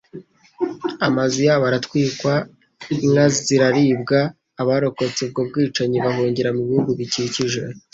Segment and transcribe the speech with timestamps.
[1.07, 2.33] amazu yabo aratwikwa,
[3.05, 4.19] inka ziraribwa,
[4.61, 7.61] abarokotse ubwo bwicanyi bahungira mu bihugu bikikije